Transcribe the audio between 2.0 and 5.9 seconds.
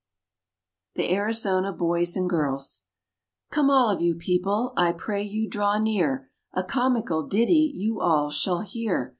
AND GIRLS Come all of you people, I pray you draw